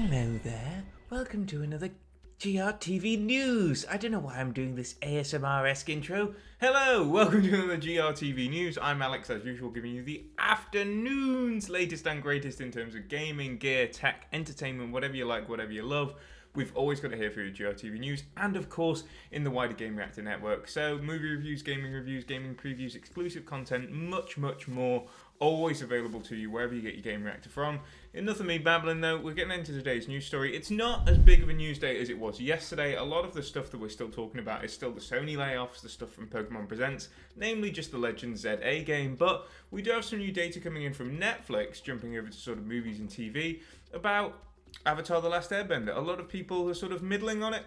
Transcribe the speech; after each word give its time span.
Hello 0.00 0.38
there. 0.44 0.84
Welcome 1.10 1.44
to 1.46 1.62
another 1.62 1.90
GRTV 2.38 3.18
News. 3.18 3.84
I 3.90 3.96
don't 3.96 4.12
know 4.12 4.20
why 4.20 4.38
I'm 4.38 4.52
doing 4.52 4.76
this 4.76 4.94
ASMR 5.02 5.68
esque 5.68 5.88
intro. 5.88 6.36
Hello, 6.60 7.02
welcome 7.02 7.42
to 7.42 7.52
another 7.52 7.78
GRTV 7.78 8.48
News. 8.48 8.78
I'm 8.80 9.02
Alex, 9.02 9.28
as 9.28 9.44
usual, 9.44 9.70
giving 9.70 9.90
you 9.90 10.04
the 10.04 10.24
afternoon's 10.38 11.68
latest 11.68 12.06
and 12.06 12.22
greatest 12.22 12.60
in 12.60 12.70
terms 12.70 12.94
of 12.94 13.08
gaming, 13.08 13.58
gear, 13.58 13.88
tech, 13.88 14.28
entertainment, 14.32 14.92
whatever 14.92 15.16
you 15.16 15.24
like, 15.24 15.48
whatever 15.48 15.72
you 15.72 15.82
love. 15.82 16.14
We've 16.54 16.74
always 16.76 17.00
got 17.00 17.12
it 17.12 17.18
here 17.18 17.30
for 17.30 17.40
your 17.40 17.52
GRTV 17.52 17.98
News, 18.00 18.24
and 18.36 18.56
of 18.56 18.68
course, 18.68 19.04
in 19.30 19.44
the 19.44 19.50
wider 19.50 19.74
Gamereactor 19.74 20.24
network. 20.24 20.68
So, 20.68 20.98
movie 20.98 21.30
reviews, 21.30 21.62
gaming 21.62 21.92
reviews, 21.92 22.24
gaming 22.24 22.54
previews, 22.54 22.94
exclusive 22.94 23.46
content, 23.46 23.92
much, 23.92 24.36
much 24.36 24.66
more 24.66 25.06
always 25.40 25.82
available 25.82 26.20
to 26.20 26.36
you 26.36 26.50
wherever 26.50 26.74
you 26.74 26.82
get 26.82 26.94
your 26.94 27.02
game 27.02 27.22
reactor 27.22 27.48
from. 27.48 27.80
Enough 28.14 28.40
of 28.40 28.46
me 28.46 28.58
babbling 28.58 29.00
though, 29.00 29.18
we're 29.18 29.34
getting 29.34 29.56
into 29.56 29.72
today's 29.72 30.08
news 30.08 30.26
story. 30.26 30.56
It's 30.56 30.70
not 30.70 31.08
as 31.08 31.18
big 31.18 31.42
of 31.42 31.48
a 31.48 31.52
news 31.52 31.78
day 31.78 32.00
as 32.00 32.08
it 32.08 32.18
was 32.18 32.40
yesterday. 32.40 32.96
A 32.96 33.04
lot 33.04 33.24
of 33.24 33.34
the 33.34 33.42
stuff 33.42 33.70
that 33.70 33.78
we're 33.78 33.88
still 33.88 34.08
talking 34.08 34.40
about 34.40 34.64
is 34.64 34.72
still 34.72 34.90
the 34.90 35.00
Sony 35.00 35.36
layoffs, 35.36 35.80
the 35.80 35.88
stuff 35.88 36.10
from 36.10 36.26
Pokemon 36.26 36.68
Presents, 36.68 37.08
namely 37.36 37.70
just 37.70 37.90
the 37.92 37.98
Legend 37.98 38.36
ZA 38.38 38.82
game. 38.84 39.14
But 39.14 39.46
we 39.70 39.82
do 39.82 39.92
have 39.92 40.04
some 40.04 40.18
new 40.18 40.32
data 40.32 40.60
coming 40.60 40.82
in 40.82 40.92
from 40.92 41.18
Netflix, 41.18 41.82
jumping 41.82 42.16
over 42.16 42.28
to 42.28 42.36
sort 42.36 42.58
of 42.58 42.66
movies 42.66 42.98
and 42.98 43.08
TV, 43.08 43.60
about 43.92 44.42
Avatar 44.86 45.20
The 45.20 45.28
Last 45.28 45.50
Airbender. 45.50 45.96
A 45.96 46.00
lot 46.00 46.20
of 46.20 46.28
people 46.28 46.68
are 46.68 46.74
sort 46.74 46.92
of 46.92 47.02
middling 47.02 47.42
on 47.42 47.54
it. 47.54 47.64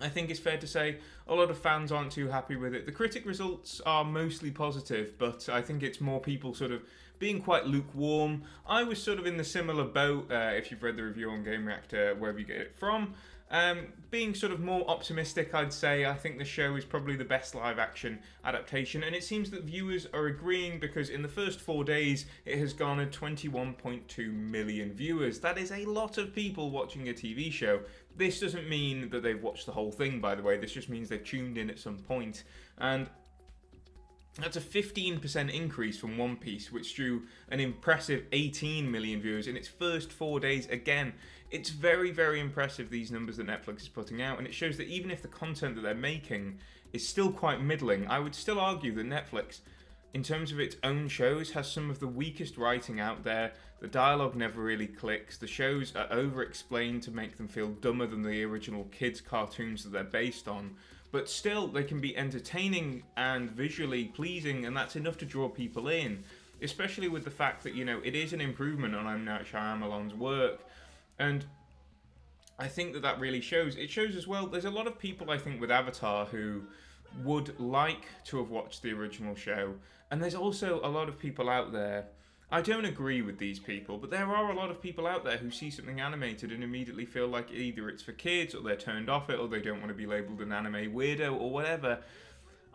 I 0.00 0.08
think 0.08 0.28
it's 0.30 0.40
fair 0.40 0.58
to 0.58 0.66
say 0.66 0.98
a 1.28 1.34
lot 1.34 1.50
of 1.50 1.58
fans 1.58 1.92
aren't 1.92 2.12
too 2.12 2.28
happy 2.28 2.56
with 2.56 2.74
it. 2.74 2.84
The 2.84 2.92
critic 2.92 3.24
results 3.24 3.80
are 3.86 4.04
mostly 4.04 4.50
positive, 4.50 5.18
but 5.18 5.48
I 5.48 5.62
think 5.62 5.82
it's 5.82 6.00
more 6.00 6.20
people 6.20 6.52
sort 6.54 6.72
of 6.72 6.82
being 7.18 7.40
quite 7.40 7.66
lukewarm. 7.66 8.42
I 8.66 8.82
was 8.82 9.00
sort 9.00 9.18
of 9.18 9.26
in 9.26 9.36
the 9.36 9.44
similar 9.44 9.84
boat, 9.84 10.30
uh, 10.32 10.50
if 10.54 10.70
you've 10.70 10.82
read 10.82 10.96
the 10.96 11.04
review 11.04 11.30
on 11.30 11.44
Gamereactor, 11.44 12.18
wherever 12.18 12.38
you 12.38 12.44
get 12.44 12.56
it 12.56 12.74
from. 12.76 13.14
Um, 13.54 13.86
being 14.10 14.34
sort 14.34 14.50
of 14.50 14.58
more 14.58 14.84
optimistic, 14.90 15.54
I'd 15.54 15.72
say. 15.72 16.06
I 16.06 16.14
think 16.14 16.38
the 16.38 16.44
show 16.44 16.74
is 16.74 16.84
probably 16.84 17.14
the 17.14 17.24
best 17.24 17.54
live 17.54 17.78
action 17.78 18.18
adaptation, 18.44 19.04
and 19.04 19.14
it 19.14 19.22
seems 19.22 19.48
that 19.50 19.62
viewers 19.62 20.08
are 20.12 20.26
agreeing 20.26 20.80
because 20.80 21.08
in 21.08 21.22
the 21.22 21.28
first 21.28 21.60
four 21.60 21.84
days 21.84 22.26
it 22.46 22.58
has 22.58 22.72
garnered 22.72 23.12
21.2 23.12 24.32
million 24.32 24.92
viewers. 24.92 25.38
That 25.38 25.56
is 25.56 25.70
a 25.70 25.84
lot 25.84 26.18
of 26.18 26.34
people 26.34 26.72
watching 26.72 27.08
a 27.08 27.12
TV 27.12 27.52
show. 27.52 27.82
This 28.16 28.40
doesn't 28.40 28.68
mean 28.68 29.08
that 29.10 29.22
they've 29.22 29.40
watched 29.40 29.66
the 29.66 29.72
whole 29.72 29.92
thing, 29.92 30.20
by 30.20 30.34
the 30.34 30.42
way, 30.42 30.56
this 30.56 30.72
just 30.72 30.88
means 30.88 31.08
they've 31.08 31.22
tuned 31.22 31.56
in 31.56 31.70
at 31.70 31.78
some 31.78 31.98
point. 31.98 32.42
And 32.78 33.08
that's 34.38 34.56
a 34.56 34.60
15% 34.60 35.52
increase 35.52 35.96
from 35.96 36.18
One 36.18 36.36
Piece, 36.36 36.72
which 36.72 36.94
drew 36.94 37.22
an 37.50 37.60
impressive 37.60 38.24
18 38.32 38.90
million 38.90 39.20
viewers 39.20 39.46
in 39.46 39.56
its 39.56 39.68
first 39.68 40.12
four 40.12 40.40
days. 40.40 40.66
Again, 40.68 41.12
it's 41.52 41.70
very, 41.70 42.10
very 42.10 42.40
impressive, 42.40 42.90
these 42.90 43.12
numbers 43.12 43.36
that 43.36 43.46
Netflix 43.46 43.82
is 43.82 43.88
putting 43.88 44.20
out, 44.20 44.38
and 44.38 44.46
it 44.46 44.52
shows 44.52 44.76
that 44.78 44.88
even 44.88 45.12
if 45.12 45.22
the 45.22 45.28
content 45.28 45.76
that 45.76 45.82
they're 45.82 45.94
making 45.94 46.58
is 46.92 47.06
still 47.06 47.30
quite 47.30 47.62
middling, 47.62 48.08
I 48.08 48.18
would 48.18 48.34
still 48.34 48.58
argue 48.58 48.92
that 48.96 49.06
Netflix, 49.06 49.60
in 50.14 50.24
terms 50.24 50.50
of 50.50 50.58
its 50.58 50.76
own 50.82 51.06
shows, 51.06 51.52
has 51.52 51.70
some 51.70 51.88
of 51.88 52.00
the 52.00 52.08
weakest 52.08 52.56
writing 52.56 52.98
out 52.98 53.22
there. 53.22 53.52
The 53.80 53.86
dialogue 53.86 54.34
never 54.34 54.60
really 54.60 54.88
clicks. 54.88 55.38
The 55.38 55.46
shows 55.46 55.94
are 55.94 56.12
over 56.12 56.42
explained 56.42 57.04
to 57.04 57.12
make 57.12 57.36
them 57.36 57.46
feel 57.46 57.68
dumber 57.68 58.08
than 58.08 58.22
the 58.22 58.42
original 58.42 58.84
kids' 58.84 59.20
cartoons 59.20 59.84
that 59.84 59.92
they're 59.92 60.02
based 60.02 60.48
on 60.48 60.74
but 61.14 61.30
still 61.30 61.68
they 61.68 61.84
can 61.84 62.00
be 62.00 62.16
entertaining 62.16 63.04
and 63.16 63.48
visually 63.48 64.06
pleasing, 64.06 64.66
and 64.66 64.76
that's 64.76 64.96
enough 64.96 65.16
to 65.16 65.24
draw 65.24 65.48
people 65.48 65.86
in. 65.86 66.24
Especially 66.60 67.06
with 67.06 67.22
the 67.22 67.30
fact 67.30 67.62
that 67.62 67.72
you 67.72 67.84
know 67.84 68.00
it 68.02 68.16
is 68.16 68.32
an 68.32 68.40
improvement 68.40 68.96
on 68.96 69.06
M 69.06 69.24
Night 69.24 69.44
Shyamalan's 69.46 70.12
work, 70.12 70.58
and 71.20 71.44
I 72.58 72.66
think 72.66 72.94
that 72.94 73.02
that 73.02 73.20
really 73.20 73.40
shows. 73.40 73.76
It 73.76 73.90
shows 73.90 74.16
as 74.16 74.26
well. 74.26 74.48
There's 74.48 74.64
a 74.64 74.72
lot 74.72 74.88
of 74.88 74.98
people 74.98 75.30
I 75.30 75.38
think 75.38 75.60
with 75.60 75.70
Avatar 75.70 76.24
who 76.24 76.62
would 77.22 77.60
like 77.60 78.06
to 78.24 78.38
have 78.38 78.50
watched 78.50 78.82
the 78.82 78.90
original 78.90 79.36
show, 79.36 79.74
and 80.10 80.20
there's 80.20 80.34
also 80.34 80.80
a 80.82 80.90
lot 80.98 81.08
of 81.08 81.16
people 81.16 81.48
out 81.48 81.70
there 81.70 82.06
I 82.54 82.60
don't 82.60 82.84
agree 82.84 83.20
with 83.20 83.38
these 83.38 83.58
people, 83.58 83.98
but 83.98 84.10
there 84.10 84.28
are 84.28 84.52
a 84.52 84.54
lot 84.54 84.70
of 84.70 84.80
people 84.80 85.08
out 85.08 85.24
there 85.24 85.38
who 85.38 85.50
see 85.50 85.70
something 85.70 86.00
animated 86.00 86.52
and 86.52 86.62
immediately 86.62 87.04
feel 87.04 87.26
like 87.26 87.50
either 87.50 87.88
it's 87.88 88.04
for 88.04 88.12
kids 88.12 88.54
or 88.54 88.62
they're 88.62 88.76
turned 88.76 89.10
off 89.10 89.28
it 89.28 89.40
or 89.40 89.48
they 89.48 89.60
don't 89.60 89.80
want 89.80 89.88
to 89.88 89.94
be 89.94 90.06
labeled 90.06 90.40
an 90.40 90.52
anime 90.52 90.94
weirdo 90.94 91.36
or 91.36 91.50
whatever. 91.50 91.98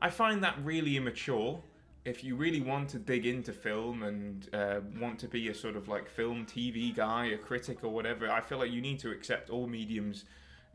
I 0.01 0.09
find 0.09 0.43
that 0.43 0.57
really 0.65 0.97
immature. 0.97 1.63
If 2.03 2.25
you 2.25 2.35
really 2.35 2.59
want 2.59 2.89
to 2.89 2.99
dig 2.99 3.25
into 3.25 3.53
film 3.53 4.03
and 4.03 4.49
uh, 4.53 4.81
want 4.99 5.17
to 5.19 5.29
be 5.29 5.47
a 5.47 5.55
sort 5.55 5.77
of 5.77 5.87
like 5.87 6.09
film 6.09 6.45
TV 6.45 6.93
guy, 6.93 7.27
a 7.27 7.37
critic 7.37 7.81
or 7.81 7.87
whatever, 7.87 8.29
I 8.29 8.41
feel 8.41 8.57
like 8.57 8.73
you 8.73 8.81
need 8.81 8.99
to 8.99 9.11
accept 9.11 9.49
all 9.49 9.65
mediums 9.65 10.25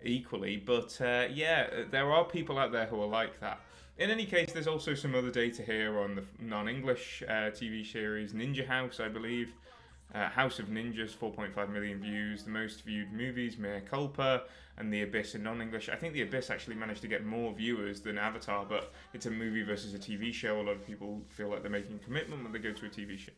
equally. 0.04 0.56
But 0.56 1.00
uh, 1.00 1.28
yeah, 1.32 1.84
there 1.90 2.12
are 2.12 2.24
people 2.24 2.58
out 2.58 2.72
there 2.72 2.86
who 2.86 3.00
are 3.02 3.06
like 3.06 3.40
that. 3.40 3.60
In 3.96 4.10
any 4.10 4.26
case, 4.26 4.52
there's 4.52 4.66
also 4.66 4.94
some 4.94 5.14
other 5.14 5.30
data 5.30 5.62
here 5.62 6.00
on 6.00 6.16
the 6.16 6.24
non-English 6.40 7.22
uh, 7.28 7.50
TV 7.52 7.86
series 7.86 8.32
Ninja 8.32 8.66
House, 8.66 8.98
I 8.98 9.08
believe. 9.08 9.52
Uh, 10.12 10.28
House 10.28 10.58
of 10.58 10.66
Ninjas, 10.66 11.12
4.5 11.16 11.70
million 11.70 12.00
views. 12.00 12.44
The 12.44 12.50
most 12.50 12.82
viewed 12.82 13.12
movies, 13.12 13.58
Mea 13.58 13.80
Culpa, 13.88 14.44
and 14.78 14.92
The 14.92 15.02
Abyss 15.02 15.34
in 15.34 15.42
non-English. 15.42 15.88
I 15.88 15.96
think 15.96 16.12
The 16.12 16.22
Abyss 16.22 16.50
actually 16.50 16.76
managed 16.76 17.02
to 17.02 17.08
get 17.08 17.24
more 17.24 17.52
viewers 17.52 18.00
than 18.00 18.18
Avatar, 18.18 18.64
but 18.64 18.92
it's 19.12 19.26
a 19.26 19.30
movie 19.30 19.62
versus 19.62 19.94
a 19.94 19.98
TV 19.98 20.32
show. 20.32 20.60
A 20.60 20.62
lot 20.62 20.72
of 20.72 20.86
people 20.86 21.22
feel 21.30 21.48
like 21.48 21.62
they're 21.62 21.70
making 21.70 21.96
a 21.96 22.04
commitment 22.04 22.42
when 22.42 22.52
they 22.52 22.58
go 22.58 22.72
to 22.72 22.86
a 22.86 22.88
TV 22.88 23.18
show. 23.18 23.32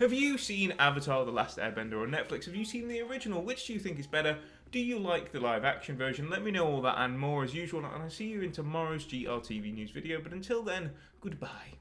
Have 0.00 0.12
you 0.12 0.38
seen 0.38 0.74
Avatar: 0.80 1.24
The 1.24 1.30
Last 1.30 1.56
Airbender 1.56 2.02
on 2.02 2.10
Netflix? 2.10 2.46
Have 2.46 2.56
you 2.56 2.64
seen 2.64 2.88
the 2.88 3.00
original? 3.00 3.42
Which 3.42 3.68
do 3.68 3.72
you 3.72 3.78
think 3.78 4.00
is 4.00 4.08
better? 4.08 4.38
Do 4.72 4.80
you 4.80 4.98
like 4.98 5.30
the 5.30 5.38
live 5.38 5.64
action 5.64 5.96
version? 5.96 6.28
Let 6.28 6.42
me 6.42 6.50
know 6.50 6.66
all 6.66 6.82
that 6.82 6.98
and 6.98 7.16
more 7.16 7.44
as 7.44 7.54
usual, 7.54 7.84
and 7.84 8.02
I'll 8.02 8.10
see 8.10 8.26
you 8.26 8.40
in 8.40 8.50
tomorrow's 8.50 9.06
GRTV 9.06 9.72
news 9.72 9.92
video. 9.92 10.20
But 10.20 10.32
until 10.32 10.64
then, 10.64 10.90
goodbye. 11.20 11.78